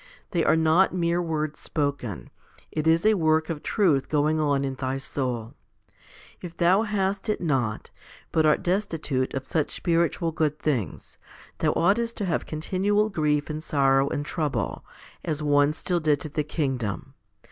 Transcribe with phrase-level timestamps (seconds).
[0.31, 2.31] They are not mere words spoken;
[2.71, 5.53] it is a work of truth going on in thy soul.
[6.41, 7.91] If thou hast it not,
[8.31, 11.19] but art destitute of such spiritual good things,
[11.59, 14.83] thou oughtest to have continual grief and sorrow and trouble,
[15.23, 17.13] as one still dead to the kingdom.